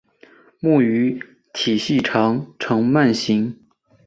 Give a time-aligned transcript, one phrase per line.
[0.59, 1.23] 本鱼
[1.53, 3.55] 体细长呈鳗形。